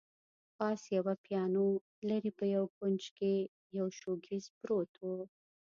[0.57, 1.67] پاس یوه پیانو،
[2.09, 3.33] لیري په یوه کونج کي
[3.77, 5.15] یو شوکېز پروت وو.